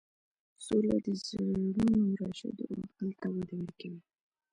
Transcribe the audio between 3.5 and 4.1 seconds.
ورکوي.